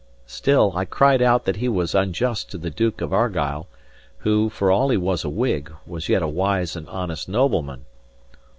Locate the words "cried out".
0.85-1.45